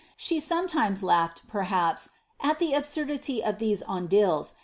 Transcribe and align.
She 0.17 0.39
some 0.39 0.67
times 0.67 1.03
laughed, 1.03 1.43
perhaps, 1.47 2.09
at 2.41 2.57
the 2.57 2.73
absurdity 2.73 3.43
of 3.43 3.59
these 3.59 3.83
on 3.83 4.07
dits. 4.07 4.55